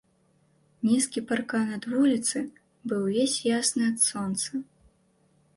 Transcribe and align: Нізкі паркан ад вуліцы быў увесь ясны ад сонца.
Нізкі 0.89 1.23
паркан 1.31 1.67
ад 1.77 1.83
вуліцы 1.93 2.39
быў 2.87 3.05
увесь 3.11 3.39
ясны 3.51 3.83
ад 3.93 3.99
сонца. 4.09 4.51